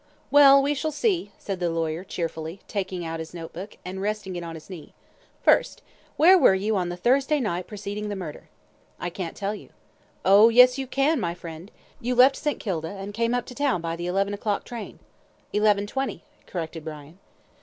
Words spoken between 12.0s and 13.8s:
left St. Kilda, and came up to town